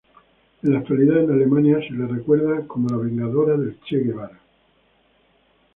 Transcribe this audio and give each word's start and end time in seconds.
En 0.63 0.73
la 0.73 0.79
actualidad, 0.79 1.25
en 1.25 1.31
Alemania 1.31 1.77
se 1.87 1.93
la 1.93 2.07
recuerda 2.07 2.65
como 2.65 2.89
"la 2.89 2.97
vengadora 2.97 3.55
del 3.55 3.77
Che 3.87 3.97
Guevara". 3.99 4.39